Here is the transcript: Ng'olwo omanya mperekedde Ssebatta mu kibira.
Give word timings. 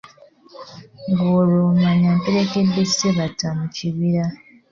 Ng'olwo 1.09 1.57
omanya 1.71 2.09
mperekedde 2.17 2.83
Ssebatta 2.89 3.49
mu 3.59 3.65
kibira. 3.75 4.25